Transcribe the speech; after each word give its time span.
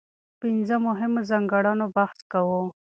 په 0.39 0.39
پنځه 0.41 0.75
مهمو 0.87 1.21
ځانګړنو 1.29 1.85
بحث 1.95 2.19
کوو. 2.31 2.63